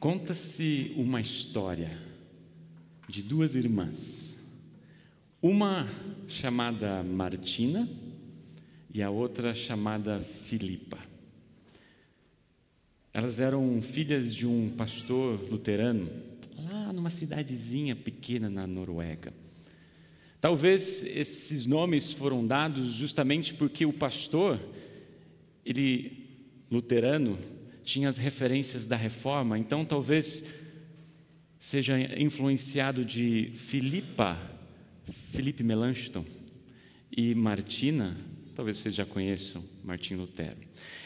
[0.00, 1.94] Conta-se uma história
[3.06, 4.40] de duas irmãs,
[5.42, 5.86] uma
[6.26, 7.86] chamada Martina
[8.94, 10.96] e a outra chamada Filipa.
[13.12, 16.08] Elas eram filhas de um pastor luterano,
[16.56, 19.34] lá numa cidadezinha pequena na Noruega.
[20.40, 24.58] Talvez esses nomes foram dados justamente porque o pastor,
[25.62, 26.26] ele
[26.70, 27.38] luterano,
[27.90, 30.44] tinha as referências da reforma, então talvez
[31.58, 34.38] seja influenciado de Filipa,
[35.32, 36.24] Felipe Melanchthon
[37.10, 38.16] e Martina,
[38.54, 40.56] talvez vocês já conheçam Martim Lutero.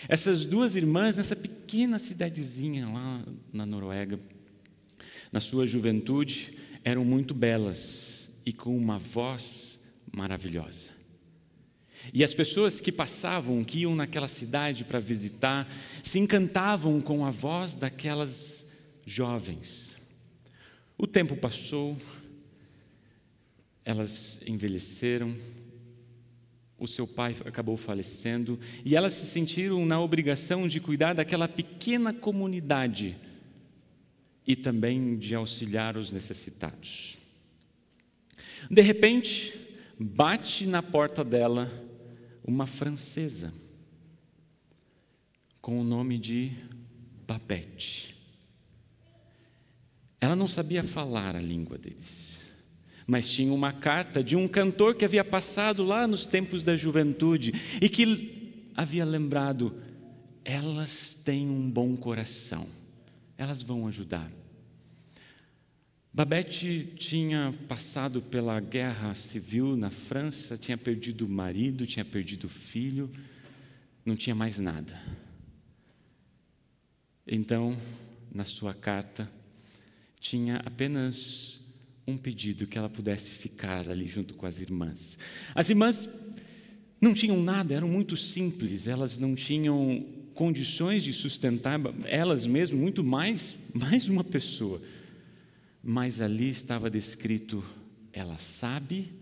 [0.06, 4.20] Essas duas irmãs nessa pequena cidadezinha lá na Noruega,
[5.32, 6.52] na sua juventude,
[6.84, 10.90] eram muito belas e com uma voz maravilhosa.
[12.12, 15.68] E as pessoas que passavam, que iam naquela cidade para visitar,
[16.02, 18.66] se encantavam com a voz daquelas
[19.06, 19.96] jovens.
[20.96, 21.96] O tempo passou,
[23.84, 25.34] elas envelheceram,
[26.78, 32.12] o seu pai acabou falecendo e elas se sentiram na obrigação de cuidar daquela pequena
[32.12, 33.16] comunidade
[34.46, 37.16] e também de auxiliar os necessitados.
[38.70, 39.54] De repente,
[39.98, 41.70] bate na porta dela
[42.44, 43.52] uma francesa
[45.62, 46.52] com o nome de
[47.26, 48.14] Babette.
[50.20, 52.38] Ela não sabia falar a língua deles,
[53.06, 57.52] mas tinha uma carta de um cantor que havia passado lá nos tempos da juventude
[57.80, 59.74] e que havia lembrado:
[60.44, 62.66] elas têm um bom coração,
[63.38, 64.30] elas vão ajudar.
[66.16, 72.48] Babette tinha passado pela guerra civil na França, tinha perdido o marido, tinha perdido o
[72.48, 73.10] filho,
[74.06, 74.96] não tinha mais nada.
[77.26, 77.76] Então,
[78.32, 79.28] na sua carta,
[80.20, 81.60] tinha apenas
[82.06, 85.18] um pedido que ela pudesse ficar ali junto com as irmãs.
[85.52, 86.08] As irmãs
[87.00, 93.02] não tinham nada, eram muito simples, elas não tinham condições de sustentar elas mesmas, muito
[93.02, 94.80] mais mais uma pessoa
[95.84, 97.62] mas ali estava descrito:
[98.12, 99.12] ela sabe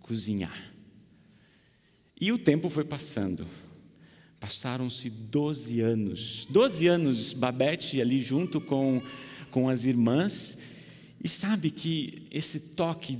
[0.00, 0.72] cozinhar.
[2.18, 3.46] E o tempo foi passando.
[4.40, 6.46] Passaram-se 12 anos.
[6.48, 9.02] 12 anos, Babette ali junto com,
[9.50, 10.56] com as irmãs.
[11.22, 13.18] E sabe que esse toque,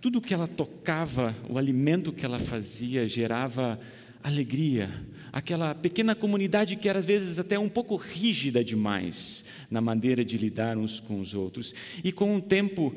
[0.00, 3.78] tudo que ela tocava, o alimento que ela fazia, gerava
[4.22, 4.90] alegria.
[5.32, 10.36] Aquela pequena comunidade que era às vezes até um pouco rígida demais na maneira de
[10.38, 11.74] lidar uns com os outros.
[12.02, 12.94] E com o tempo,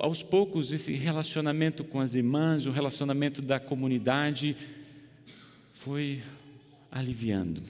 [0.00, 4.56] aos poucos, esse relacionamento com as irmãs, o relacionamento da comunidade,
[5.72, 6.22] foi
[6.90, 7.62] aliviando.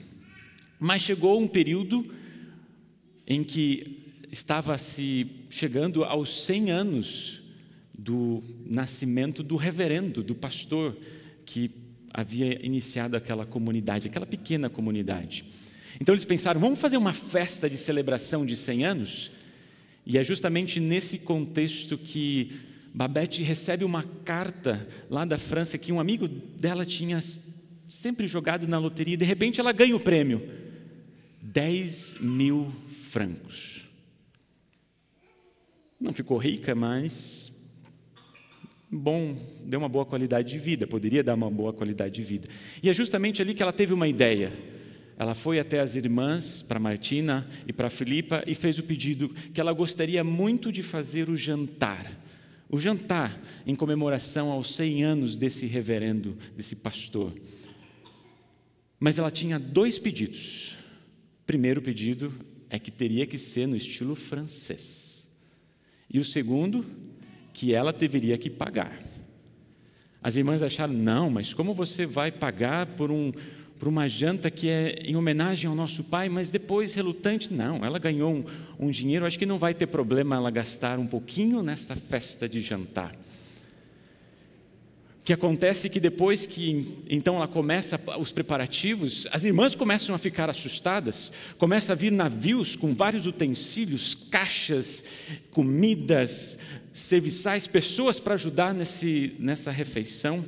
[0.79, 2.13] Mas chegou um período
[3.27, 7.41] em que estava se chegando aos 100 anos
[7.97, 10.95] do nascimento do reverendo, do pastor,
[11.45, 11.71] que
[12.17, 15.43] havia iniciado aquela comunidade, aquela pequena comunidade.
[15.99, 19.31] Então eles pensaram, vamos fazer uma festa de celebração de 100 anos?
[20.05, 22.51] E é justamente nesse contexto que
[22.93, 27.19] Babette recebe uma carta lá da França que um amigo dela tinha
[27.89, 30.41] sempre jogado na loteria, de repente ela ganha o prêmio:
[31.41, 32.73] 10 mil
[33.11, 33.83] francos.
[35.99, 37.51] Não ficou rica, mas
[38.91, 42.47] bom, deu uma boa qualidade de vida, poderia dar uma boa qualidade de vida.
[42.81, 44.53] E é justamente ali que ela teve uma ideia.
[45.17, 49.61] Ela foi até as irmãs, para Martina e para Filipa, e fez o pedido que
[49.61, 52.11] ela gostaria muito de fazer o jantar.
[52.69, 57.33] O jantar em comemoração aos 100 anos desse reverendo, desse pastor.
[58.99, 60.75] Mas ela tinha dois pedidos.
[61.45, 62.33] Primeiro pedido
[62.69, 65.29] é que teria que ser no estilo francês.
[66.11, 66.85] E o segundo,
[67.55, 69.01] que ela deveria que pagar.
[70.21, 73.31] As irmãs acharam, não, mas como você vai pagar por um,
[73.79, 77.97] por uma janta que é em homenagem ao nosso pai, mas depois relutante, não, ela
[77.97, 78.43] ganhou um,
[78.77, 82.59] um dinheiro, acho que não vai ter problema ela gastar um pouquinho nesta festa de
[82.59, 83.15] jantar.
[85.21, 90.17] O que acontece que depois que então ela começa os preparativos, as irmãs começam a
[90.17, 95.03] ficar assustadas, começa a vir navios com vários utensílios, caixas,
[95.51, 96.59] comidas,
[96.95, 100.45] serviçais, pessoas para ajudar nesse, nessa refeição.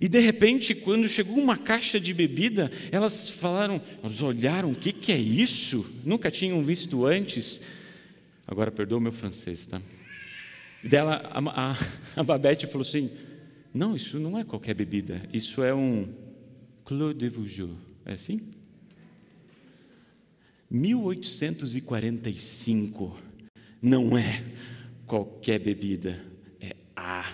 [0.00, 4.92] E de repente, quando chegou uma caixa de bebida, elas falaram, elas olharam, o que,
[4.92, 5.86] que é isso?
[6.04, 7.60] Nunca tinham visto antes.
[8.46, 9.80] Agora perdoa o meu francês, tá?
[10.82, 11.76] Dela, a, a,
[12.16, 13.08] a Babette falou assim:
[13.72, 16.12] Não, isso não é qualquer bebida, isso é um
[16.84, 17.76] Clos de Vougeot.
[18.04, 18.40] É assim?
[20.70, 23.16] 1845
[23.82, 24.42] não é
[25.10, 26.24] qualquer bebida,
[26.60, 27.28] é a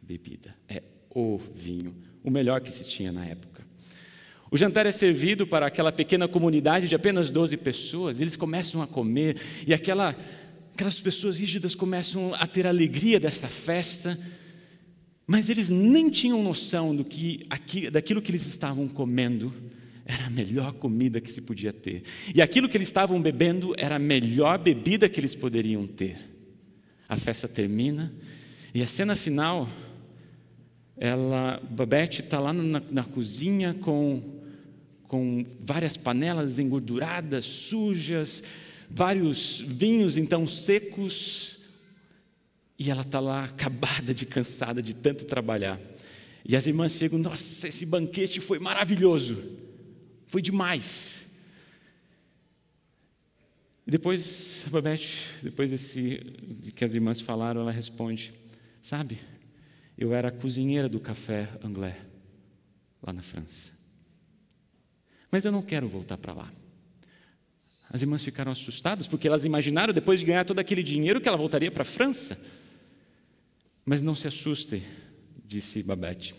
[0.00, 0.80] bebida, é
[1.12, 1.92] o vinho,
[2.22, 3.66] o melhor que se tinha na época.
[4.48, 8.86] O jantar é servido para aquela pequena comunidade de apenas 12 pessoas, eles começam a
[8.86, 9.36] comer
[9.66, 10.16] e aquela,
[10.72, 14.16] aquelas pessoas rígidas começam a ter alegria dessa festa,
[15.26, 17.44] mas eles nem tinham noção do que,
[17.90, 19.52] daquilo que eles estavam comendo
[20.06, 22.04] era a melhor comida que se podia ter.
[22.32, 26.29] E aquilo que eles estavam bebendo era a melhor bebida que eles poderiam ter.
[27.10, 28.10] A festa termina
[28.72, 29.68] e a cena final,
[30.96, 34.22] ela, Babette está lá na, na cozinha com,
[35.08, 38.44] com várias panelas engorduradas, sujas,
[38.88, 41.58] vários vinhos então secos,
[42.78, 45.80] e ela está lá acabada de cansada de tanto trabalhar.
[46.44, 49.36] E as irmãs chegam, nossa, esse banquete foi maravilhoso.
[50.28, 51.26] Foi demais.
[53.90, 56.20] E depois, Babette, depois desse,
[56.60, 58.32] de que as irmãs falaram, ela responde:
[58.80, 59.18] Sabe,
[59.98, 61.96] eu era a cozinheira do café anglais,
[63.02, 63.72] lá na França.
[65.28, 66.52] Mas eu não quero voltar para lá.
[67.88, 71.36] As irmãs ficaram assustadas, porque elas imaginaram, depois de ganhar todo aquele dinheiro, que ela
[71.36, 72.40] voltaria para a França.
[73.84, 74.84] Mas não se assustem,
[75.44, 76.32] disse Babette.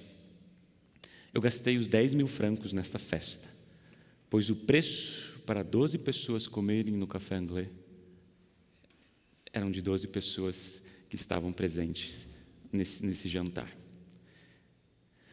[1.33, 3.51] Eu gastei os 10 mil francos nesta festa
[4.31, 7.67] pois o preço para 12 pessoas comerem no café anglais
[9.51, 12.25] eram de 12 pessoas que estavam presentes
[12.71, 13.69] nesse, nesse jantar.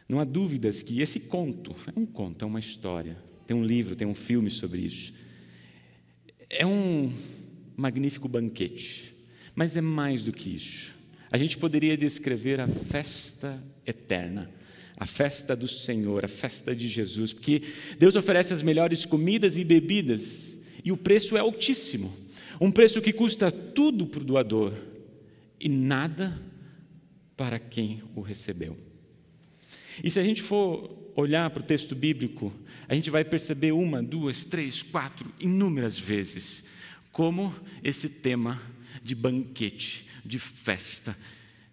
[0.09, 3.17] Não há dúvidas que esse conto, é um conto, é uma história,
[3.47, 5.13] tem um livro, tem um filme sobre isso.
[6.49, 7.13] É um
[7.77, 9.15] magnífico banquete,
[9.55, 10.93] mas é mais do que isso.
[11.31, 14.51] A gente poderia descrever a festa eterna
[14.99, 17.61] a festa do Senhor, a festa de Jesus, porque
[17.97, 22.29] Deus oferece as melhores comidas e bebidas e o preço é altíssimo
[22.59, 24.73] um preço que custa tudo para o doador
[25.59, 26.41] e nada
[27.37, 28.77] para quem o recebeu.
[30.03, 32.53] E se a gente for olhar para o texto bíblico,
[32.87, 36.65] a gente vai perceber uma, duas, três, quatro, inúmeras vezes
[37.11, 37.53] como
[37.83, 38.61] esse tema
[39.01, 41.17] de banquete, de festa,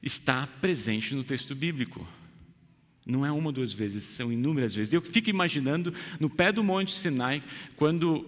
[0.03, 2.07] está presente no texto bíblico.
[3.07, 4.93] Não é uma ou duas vezes, são inúmeras vezes.
[4.93, 7.41] Eu fico imaginando no pé do Monte Sinai,
[7.77, 8.27] quando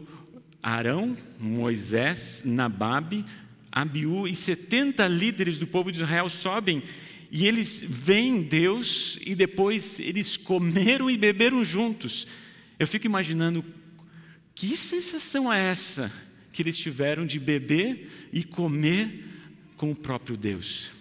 [0.62, 3.24] Arão, Moisés, Nababe,
[3.72, 6.82] Abiú e 70 líderes do povo de Israel sobem
[7.30, 12.26] e eles veem Deus e depois eles comeram e beberam juntos.
[12.78, 13.64] Eu fico imaginando
[14.54, 16.10] que sensação é essa
[16.52, 19.24] que eles tiveram de beber e comer
[19.76, 20.97] com o próprio Deus.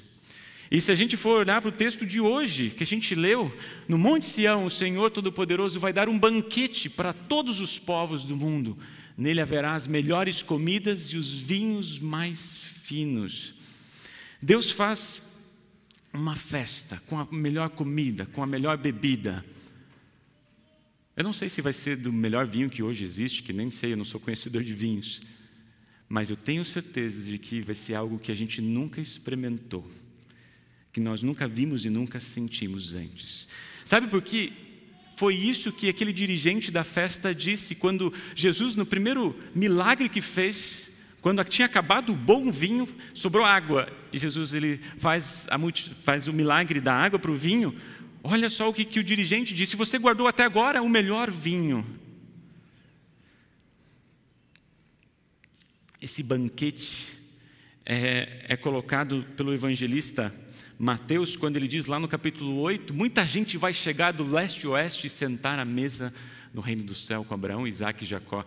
[0.69, 3.55] E se a gente for olhar para o texto de hoje, que a gente leu,
[3.87, 8.35] no Monte Sião, o Senhor Todo-Poderoso vai dar um banquete para todos os povos do
[8.35, 8.77] mundo.
[9.17, 13.53] Nele haverá as melhores comidas e os vinhos mais finos.
[14.41, 15.21] Deus faz
[16.13, 19.45] uma festa com a melhor comida, com a melhor bebida.
[21.15, 23.93] Eu não sei se vai ser do melhor vinho que hoje existe, que nem sei,
[23.93, 25.21] eu não sou conhecedor de vinhos.
[26.09, 29.89] Mas eu tenho certeza de que vai ser algo que a gente nunca experimentou
[30.97, 33.47] que nós nunca vimos e nunca sentimos antes.
[33.85, 34.51] Sabe por quê?
[35.15, 40.89] Foi isso que aquele dirigente da festa disse quando Jesus, no primeiro milagre que fez,
[41.21, 43.87] quando tinha acabado o bom vinho, sobrou água.
[44.11, 45.59] E Jesus ele faz, a,
[46.01, 47.75] faz o milagre da água para o vinho.
[48.23, 51.85] Olha só o que, que o dirigente disse: Você guardou até agora o melhor vinho.
[56.01, 57.09] Esse banquete
[57.85, 60.33] é, é colocado pelo evangelista
[60.79, 64.67] Mateus, quando ele diz lá no capítulo 8: muita gente vai chegar do leste e
[64.67, 66.13] oeste e sentar à mesa
[66.53, 68.45] no reino do céu com Abraão, Isaac e Jacó.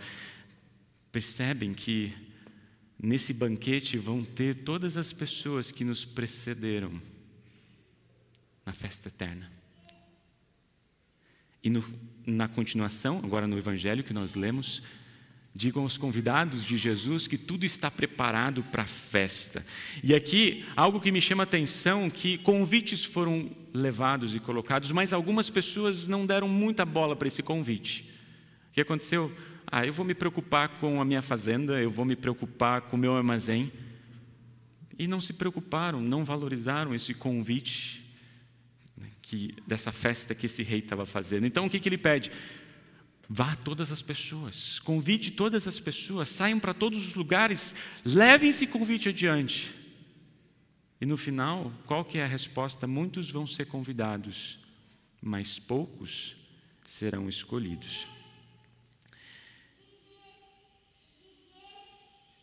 [1.11, 2.13] Percebem que
[3.03, 7.03] nesse banquete vão ter todas as pessoas que nos precederam
[8.65, 9.51] na festa eterna.
[11.63, 11.85] E no,
[12.25, 14.83] na continuação, agora no evangelho que nós lemos,
[15.55, 19.65] Digam aos convidados de Jesus que tudo está preparado para a festa.
[20.03, 25.13] E aqui, algo que me chama a atenção, que convites foram levados e colocados, mas
[25.13, 28.09] algumas pessoas não deram muita bola para esse convite.
[28.71, 29.33] O que aconteceu?
[29.67, 32.99] Ah, eu vou me preocupar com a minha fazenda, eu vou me preocupar com o
[32.99, 33.73] meu armazém.
[34.99, 38.05] E não se preocuparam, não valorizaram esse convite
[38.97, 41.47] né, que, dessa festa que esse rei estava fazendo.
[41.47, 42.31] Então, o que, que ele pede?
[43.33, 48.51] Vá a todas as pessoas, convide todas as pessoas, saiam para todos os lugares, levem
[48.51, 49.73] esse convite adiante.
[51.01, 52.89] E no final, qual que é a resposta?
[52.89, 54.59] Muitos vão ser convidados,
[55.23, 56.35] mas poucos
[56.85, 58.05] serão escolhidos.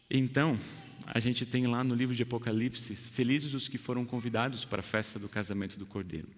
[0.09, 0.57] Então,
[1.05, 4.83] a gente tem lá no livro de Apocalipse: Felizes os que foram convidados para a
[4.83, 6.29] festa do casamento do Cordeiro.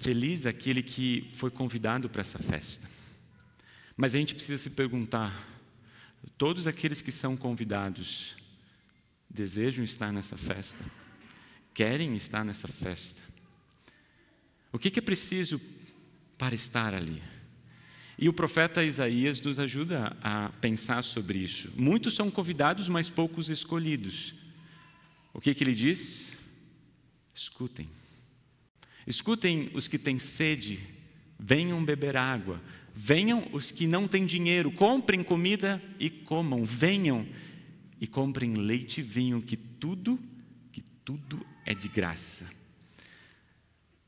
[0.00, 2.88] Feliz aquele que foi convidado para essa festa.
[3.96, 5.34] Mas a gente precisa se perguntar:
[6.36, 8.36] todos aqueles que são convidados
[9.28, 10.84] desejam estar nessa festa?
[11.74, 13.22] Querem estar nessa festa?
[14.72, 15.60] O que, é preciso
[16.36, 17.22] para estar ali?
[18.18, 21.72] E o profeta Isaías nos ajuda a pensar sobre isso.
[21.76, 24.34] Muitos são convidados, mas poucos escolhidos.
[25.32, 26.32] O que, que ele diz?
[27.34, 27.88] Escutem.
[29.08, 30.78] Escutem os que têm sede,
[31.40, 32.62] venham beber água.
[32.94, 36.62] Venham os que não têm dinheiro, comprem comida e comam.
[36.62, 37.26] Venham
[37.98, 40.20] e comprem leite e vinho, que tudo,
[40.70, 42.50] que tudo é de graça.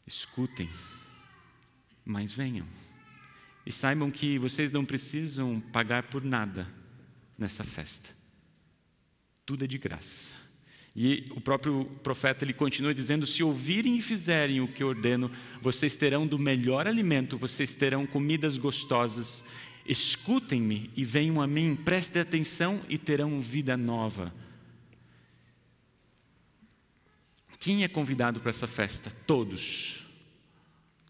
[0.07, 0.69] Escutem,
[2.05, 2.67] mas venham.
[3.65, 6.69] E saibam que vocês não precisam pagar por nada
[7.39, 8.11] nessa festa.
[9.47, 10.50] Tudo é de graça.
[10.95, 15.31] E o próprio profeta ele continua dizendo: se ouvirem e fizerem o que ordeno,
[15.61, 19.45] vocês terão do melhor alimento, vocês terão comidas gostosas.
[19.87, 24.33] Escutem-me e venham a mim, prestem atenção e terão vida nova.
[27.59, 29.11] Quem é convidado para essa festa?
[29.27, 30.03] Todos.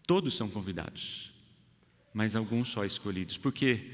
[0.05, 1.31] Todos são convidados,
[2.13, 3.37] mas alguns só escolhidos.
[3.37, 3.91] Por quê?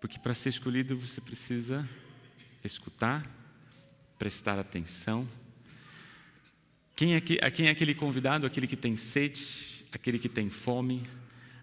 [0.00, 1.88] Porque para ser escolhido você precisa
[2.62, 3.39] escutar,
[4.20, 5.26] prestar atenção.
[6.94, 8.46] Quem é, que, quem é aquele convidado?
[8.46, 11.04] Aquele que tem sede, aquele que tem fome,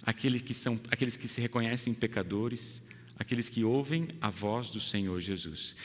[0.02, 2.82] aquele que são, aqueles que se reconhecem pecadores,
[3.20, 5.76] aqueles que ouvem a voz do Senhor Jesus.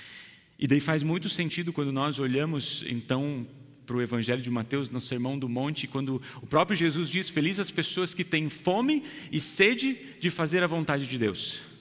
[0.58, 3.46] E daí faz muito sentido quando nós olhamos então
[3.84, 7.60] para o Evangelho de Mateus no Sermão do Monte, quando o próprio Jesus diz: Felizes
[7.60, 11.71] as pessoas que têm fome e sede de fazer a vontade de Deus.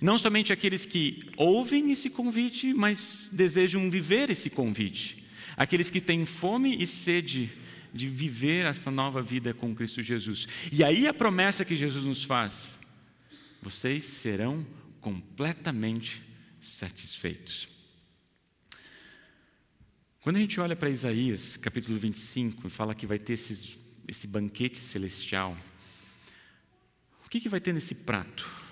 [0.00, 5.24] Não somente aqueles que ouvem esse convite, mas desejam viver esse convite.
[5.56, 7.50] Aqueles que têm fome e sede
[7.92, 10.48] de viver essa nova vida com Cristo Jesus.
[10.72, 12.76] E aí a promessa que Jesus nos faz:
[13.62, 14.66] vocês serão
[15.00, 16.22] completamente
[16.60, 17.68] satisfeitos.
[20.20, 23.76] Quando a gente olha para Isaías, capítulo 25, e fala que vai ter esses,
[24.08, 25.54] esse banquete celestial,
[27.26, 28.63] o que, que vai ter nesse prato?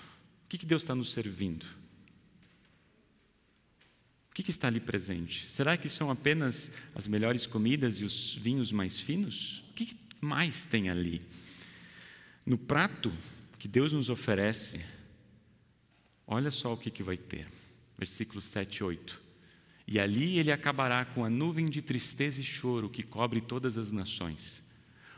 [0.53, 1.65] Que, que Deus está nos servindo?
[4.31, 5.47] O que, que está ali presente?
[5.51, 9.65] Será que são apenas as melhores comidas e os vinhos mais finos?
[9.71, 11.23] O que, que mais tem ali?
[12.45, 13.11] No prato
[13.59, 14.85] que Deus nos oferece,
[16.27, 17.49] olha só o que, que vai ter.
[17.97, 19.23] Versículos 7 e 8.
[19.89, 23.91] E ali ele acabará com a nuvem de tristeza e choro que cobre todas as
[23.91, 24.63] nações.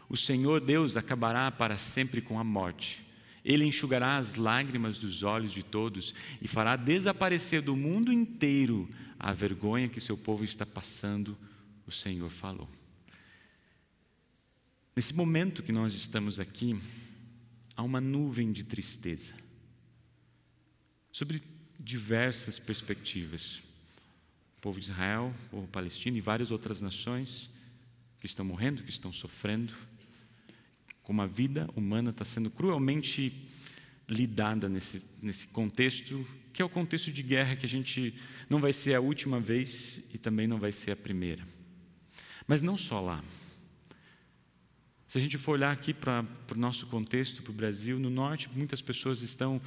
[0.08, 3.03] O Senhor Deus acabará para sempre com a morte.
[3.44, 9.32] Ele enxugará as lágrimas dos olhos de todos e fará desaparecer do mundo inteiro a
[9.32, 11.36] vergonha que seu povo está passando,
[11.86, 12.68] o Senhor falou.
[14.96, 16.80] Nesse momento que nós estamos aqui,
[17.76, 19.34] há uma nuvem de tristeza
[21.12, 21.42] sobre
[21.78, 23.62] diversas perspectivas
[24.64, 27.50] povo de Israel, o povo palestino e várias outras nações
[28.18, 29.74] que estão morrendo, que estão sofrendo,
[31.04, 33.48] como a vida humana está sendo cruelmente
[34.08, 38.14] lidada nesse, nesse contexto, que é o contexto de guerra que a gente
[38.48, 41.46] não vai ser a última vez e também não vai ser a primeira.
[42.46, 43.22] Mas não só lá.
[45.06, 48.50] Se a gente for olhar aqui para o nosso contexto, para o Brasil, no norte,
[48.54, 49.60] muitas pessoas estão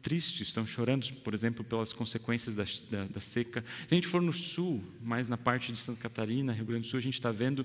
[0.00, 3.64] tristes, estão chorando, por exemplo, pelas consequências da, da, da, seca.
[3.88, 6.90] Se a gente for no sul, mais na parte de Santa Catarina, Rio Grande do
[6.90, 7.64] Sul, a gente está vendo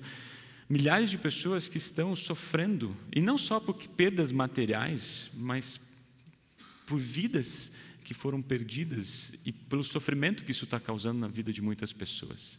[0.70, 5.80] milhares de pessoas que estão sofrendo, e não só por perdas materiais, mas
[6.86, 7.72] por vidas
[8.04, 12.56] que foram perdidas e pelo sofrimento que isso está causando na vida de muitas pessoas.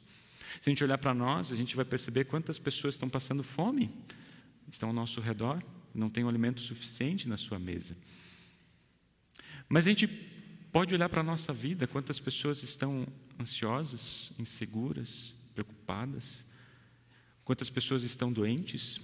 [0.59, 3.89] Se a gente olhar para nós, a gente vai perceber quantas pessoas estão passando fome,
[4.69, 5.63] estão ao nosso redor,
[5.95, 7.95] não têm um alimento suficiente na sua mesa.
[9.69, 10.07] Mas a gente
[10.73, 13.07] pode olhar para a nossa vida, quantas pessoas estão
[13.39, 16.43] ansiosas, inseguras, preocupadas,
[17.51, 19.01] quantas pessoas estão doentes,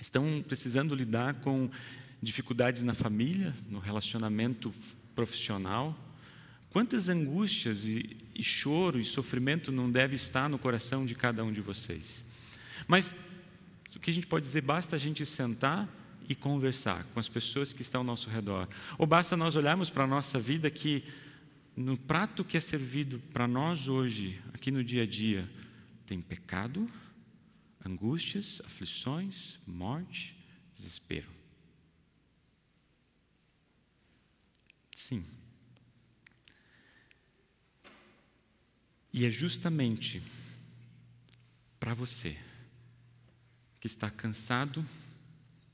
[0.00, 1.68] estão precisando lidar com
[2.22, 4.72] dificuldades na família, no relacionamento
[5.14, 5.94] profissional.
[6.70, 11.52] Quantas angústias e, e choro e sofrimento não deve estar no coração de cada um
[11.52, 12.24] de vocês?
[12.88, 13.14] Mas
[13.94, 15.86] o que a gente pode dizer, basta a gente sentar
[16.30, 18.66] e conversar com as pessoas que estão ao nosso redor.
[18.96, 21.04] Ou basta nós olharmos para a nossa vida que
[21.76, 25.46] no prato que é servido para nós hoje, aqui no dia a dia,
[26.06, 26.88] tem pecado,
[27.84, 30.36] angústias, aflições, morte,
[30.72, 31.30] desespero.
[34.94, 35.24] Sim.
[39.12, 40.22] E é justamente
[41.78, 42.38] para você
[43.80, 44.86] que está cansado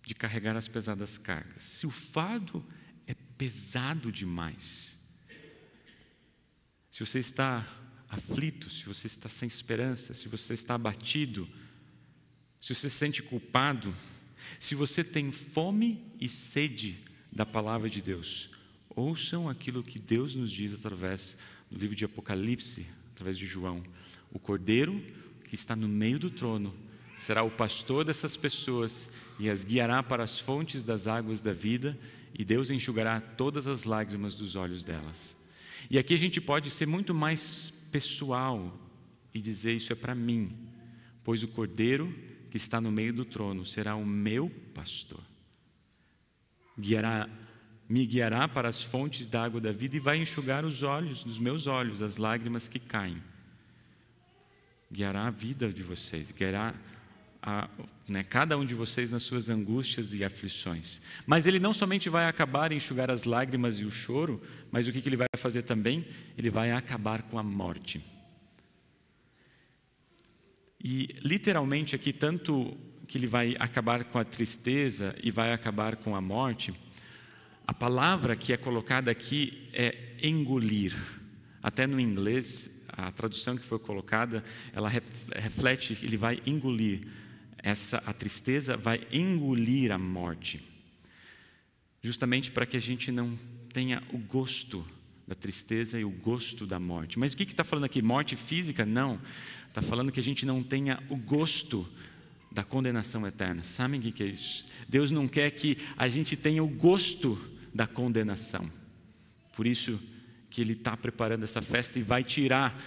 [0.05, 1.62] de carregar as pesadas cargas.
[1.62, 2.67] Se o fardo
[3.07, 4.99] é pesado demais,
[6.91, 7.67] se você está
[8.09, 11.47] aflito, se você está sem esperança, se você está abatido,
[12.61, 13.95] se você se sente culpado,
[14.59, 16.99] se você tem fome e sede
[17.31, 18.50] da palavra de Deus,
[18.88, 21.37] ouçam aquilo que Deus nos diz através
[21.71, 23.83] do livro de Apocalipse, através de João.
[24.33, 25.00] O cordeiro
[25.45, 26.75] que está no meio do trono
[27.17, 31.99] será o pastor dessas pessoas e as guiará para as fontes das águas da vida,
[32.37, 35.35] e Deus enxugará todas as lágrimas dos olhos delas.
[35.91, 38.79] E aqui a gente pode ser muito mais pessoal
[39.33, 40.57] e dizer: Isso é para mim,
[41.25, 42.12] pois o cordeiro
[42.50, 45.21] que está no meio do trono será o meu pastor.
[46.78, 47.28] Guiará,
[47.88, 51.38] me guiará para as fontes da água da vida e vai enxugar os olhos dos
[51.38, 53.23] meus olhos, as lágrimas que caem.
[54.90, 56.75] Guiará a vida de vocês, guiará
[57.43, 57.69] a,
[58.07, 61.00] né, cada um de vocês nas suas angústias e aflições.
[61.26, 65.00] Mas ele não somente vai acabar enxugar as lágrimas e o choro, mas o que,
[65.00, 66.07] que ele vai fazer também?
[66.37, 68.02] Ele vai acabar com a morte.
[70.82, 76.14] E literalmente aqui, tanto que ele vai acabar com a tristeza e vai acabar com
[76.14, 76.73] a morte,
[77.66, 80.94] a palavra que é colocada aqui é engolir.
[81.62, 87.06] Até no inglês, a tradução que foi colocada, ela reflete, ele vai engolir.
[87.58, 90.62] Essa a tristeza vai engolir a morte.
[92.02, 93.38] Justamente para que a gente não
[93.73, 94.87] tenha o gosto
[95.28, 97.18] da tristeza e o gosto da morte.
[97.18, 98.00] Mas o que está falando aqui?
[98.00, 98.87] Morte física?
[98.87, 99.20] Não.
[99.68, 101.87] Está falando que a gente não tenha o gosto
[102.50, 103.62] da condenação eterna.
[103.62, 104.64] Sabem o que é isso?
[104.88, 107.38] Deus não quer que a gente tenha o gosto
[107.75, 108.68] da condenação.
[109.54, 110.00] Por isso
[110.49, 112.80] que Ele está preparando essa festa e vai tirar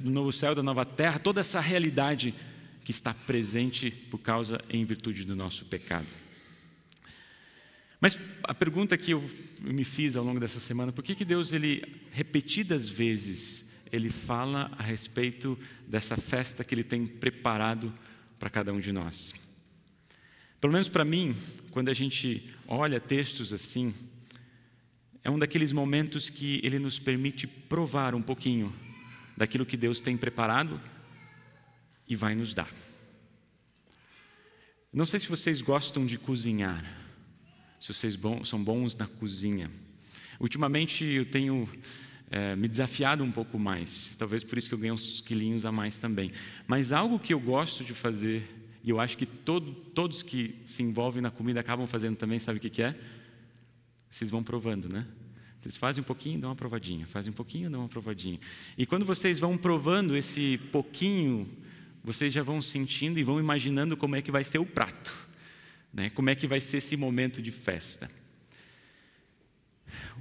[0.00, 2.34] do novo céu, da nova terra, toda essa realidade
[2.82, 6.06] que está presente por causa, em virtude do nosso pecado.
[8.04, 9.30] Mas a pergunta que eu
[9.62, 14.70] me fiz ao longo dessa semana, por que, que Deus, ele, repetidas vezes, ele fala
[14.76, 17.90] a respeito dessa festa que ele tem preparado
[18.38, 19.32] para cada um de nós?
[20.60, 21.34] Pelo menos para mim,
[21.70, 23.94] quando a gente olha textos assim,
[25.22, 28.70] é um daqueles momentos que ele nos permite provar um pouquinho
[29.34, 30.78] daquilo que Deus tem preparado
[32.06, 32.70] e vai nos dar.
[34.92, 37.02] Não sei se vocês gostam de cozinhar
[37.84, 39.70] se vocês são bons na cozinha.
[40.40, 41.68] Ultimamente eu tenho
[42.30, 45.72] é, me desafiado um pouco mais, talvez por isso que eu ganhei uns quilinhos a
[45.72, 46.32] mais também.
[46.66, 48.42] Mas algo que eu gosto de fazer,
[48.82, 52.56] e eu acho que todo, todos que se envolvem na comida acabam fazendo também, sabe
[52.56, 52.98] o que, que é?
[54.08, 55.06] Vocês vão provando, né?
[55.60, 58.40] Vocês fazem um pouquinho, dão uma provadinha, fazem um pouquinho, dão uma provadinha.
[58.78, 61.46] E quando vocês vão provando esse pouquinho,
[62.02, 65.24] vocês já vão sentindo e vão imaginando como é que vai ser o prato.
[65.94, 66.10] Né?
[66.10, 68.10] Como é que vai ser esse momento de festa?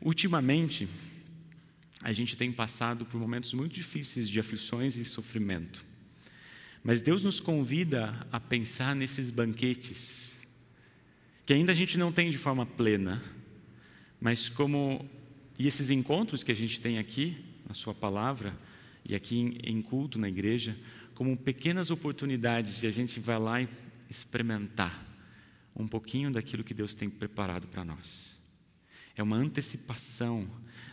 [0.01, 0.88] Ultimamente,
[2.01, 5.83] a gente tem passado por momentos muito difíceis de aflições e sofrimento.
[6.83, 10.39] Mas Deus nos convida a pensar nesses banquetes,
[11.45, 13.23] que ainda a gente não tem de forma plena,
[14.21, 15.09] mas como.
[15.57, 18.57] E esses encontros que a gente tem aqui, na Sua palavra,
[19.05, 20.77] e aqui em culto na igreja,
[21.15, 23.69] como pequenas oportunidades de a gente vai lá e
[24.09, 25.12] experimentar
[25.75, 28.33] um pouquinho daquilo que Deus tem preparado para nós.
[29.15, 30.49] É uma antecipação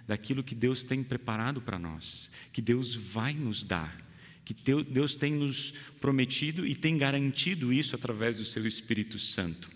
[0.06, 3.96] daquilo que Deus tem preparado para nós, que Deus vai nos dar,
[4.44, 9.70] que Deus tem nos prometido e tem garantido isso através do seu Espírito Santo.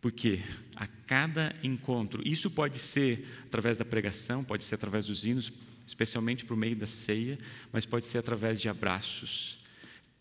[0.00, 0.40] Porque
[0.76, 5.52] a cada encontro, isso pode ser através da pregação, pode ser através dos hinos,
[5.86, 7.38] especialmente por meio da ceia,
[7.72, 9.58] mas pode ser através de abraços,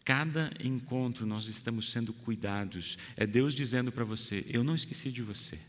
[0.03, 2.97] Cada encontro nós estamos sendo cuidados.
[3.15, 5.59] É Deus dizendo para você: Eu não esqueci de você.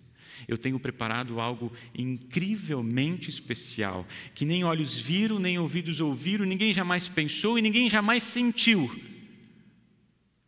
[0.49, 7.07] Eu tenho preparado algo incrivelmente especial, que nem olhos viram, nem ouvidos ouviram, ninguém jamais
[7.07, 8.91] pensou e ninguém jamais sentiu.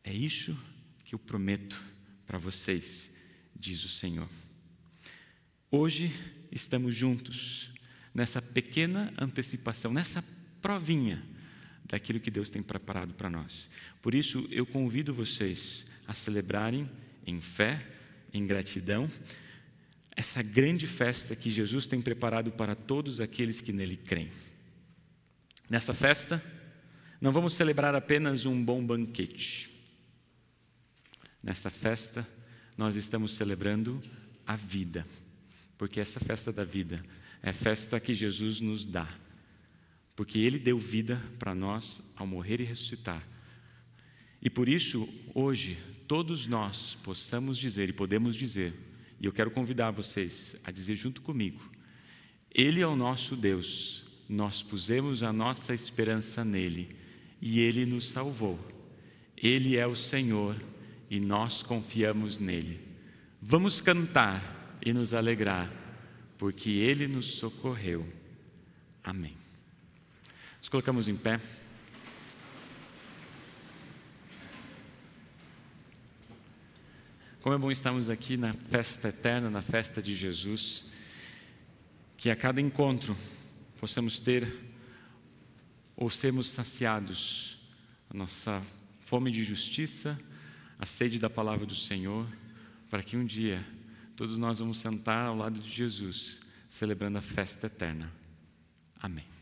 [0.03, 0.57] É isso
[1.05, 1.81] que eu prometo
[2.27, 3.15] para vocês,
[3.55, 4.29] diz o Senhor.
[5.71, 6.13] Hoje
[6.51, 7.71] estamos juntos
[8.13, 10.25] nessa pequena antecipação, nessa
[10.61, 11.23] provinha
[11.95, 13.71] daquilo que Deus tem preparado para nós.
[14.03, 16.91] Por isso, eu convido vocês a celebrarem
[17.25, 17.87] em fé,
[18.33, 19.09] em gratidão,
[20.17, 24.29] essa grande festa que Jesus tem preparado para todos aqueles que nele creem.
[25.71, 26.43] Nessa festa,
[27.21, 29.71] não vamos celebrar apenas um bom banquete.
[31.41, 32.27] Nessa festa,
[32.77, 34.03] nós estamos celebrando
[34.45, 35.07] a vida,
[35.79, 37.05] porque essa festa da vida
[37.41, 39.09] é festa que Jesus nos dá
[40.17, 43.27] porque Ele deu vida para nós ao morrer e ressuscitar.
[44.41, 48.73] E por isso, hoje, todos nós possamos dizer e podemos dizer,
[49.21, 51.61] e eu quero convidar vocês a dizer junto comigo:
[52.51, 56.97] Ele é o nosso Deus, nós pusemos a nossa esperança nele
[57.41, 58.59] e ele nos salvou.
[59.37, 60.57] Ele é o Senhor
[61.11, 62.81] e nós confiamos nele.
[63.41, 65.71] Vamos cantar e nos alegrar,
[66.39, 68.07] porque ele nos socorreu.
[69.03, 69.44] Amém.
[70.65, 71.39] Nos colocamos em pé.
[77.43, 80.87] Como é bom estarmos aqui na festa eterna, na festa de Jesus,
[82.17, 83.15] que a cada encontro
[83.79, 84.51] possamos ter
[85.95, 87.59] ou sermos saciados
[88.09, 88.63] a nossa
[89.01, 90.19] fome de justiça,
[90.79, 92.27] a sede da palavra do Senhor,
[92.89, 93.63] para que um dia
[94.17, 98.11] todos nós vamos sentar ao lado de Jesus, celebrando a festa eterna.
[98.99, 99.34] Amém.